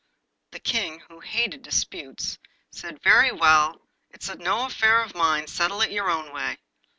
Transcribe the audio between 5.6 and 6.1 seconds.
it your